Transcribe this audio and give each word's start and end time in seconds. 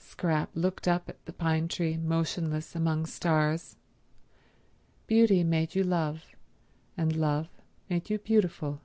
Scrap 0.00 0.50
looked 0.56 0.88
up 0.88 1.08
at 1.08 1.24
the 1.26 1.32
pine 1.32 1.68
tree 1.68 1.96
motionless 1.96 2.74
among 2.74 3.06
stars. 3.06 3.76
Beauty 5.06 5.44
made 5.44 5.76
you 5.76 5.84
love, 5.84 6.24
and 6.96 7.14
love 7.14 7.48
made 7.88 8.10
you 8.10 8.18
beautiful. 8.18 8.80